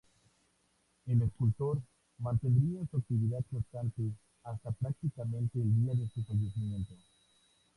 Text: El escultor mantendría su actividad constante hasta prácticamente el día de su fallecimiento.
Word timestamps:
El 1.05 1.21
escultor 1.21 1.79
mantendría 2.17 2.81
su 2.89 2.97
actividad 2.97 3.43
constante 3.51 4.01
hasta 4.43 4.71
prácticamente 4.71 5.61
el 5.61 5.75
día 5.79 5.93
de 5.93 6.09
su 6.09 6.23
fallecimiento. 6.23 6.95